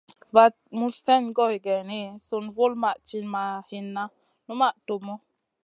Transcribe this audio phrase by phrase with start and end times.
[0.35, 4.03] Vaɗ muzn slèn goy geyni, sùn vulmaʼ tinʼ ma hinna,
[4.45, 5.13] numaʼ tumu.